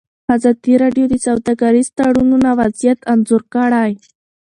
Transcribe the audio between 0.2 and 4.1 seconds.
ازادي راډیو د سوداګریز تړونونه وضعیت انځور کړی.